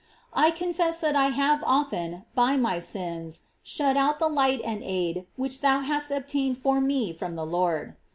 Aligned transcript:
I 0.33 0.49
confess 0.49 0.99
that 1.01 1.15
I 1.15 1.27
have 1.27 1.63
often, 1.63 2.25
by 2.33 2.57
my 2.57 2.79
sins, 2.79 3.41
shut 3.61 3.95
out 3.95 4.17
the 4.17 4.29
light 4.29 4.59
and 4.65 4.81
aid 4.81 5.27
which 5.35 5.61
thou 5.61 5.81
hast 5.81 6.09
obtained 6.09 6.57
for 6.57 6.81
me 6.81 7.13
from 7.13 7.35
the 7.35 7.45
Lord. 7.45 7.95